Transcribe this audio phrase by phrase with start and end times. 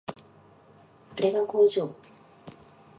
[1.11, 1.93] あれが工場